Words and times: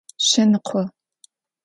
Шъэныкъо. 0.27 0.83